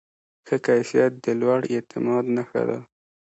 ښه 0.47 0.57
کیفیت 0.67 1.11
د 1.23 1.27
لوړ 1.41 1.59
اعتماد 1.73 2.25
نښه 2.35 2.61
ده. 2.69 2.79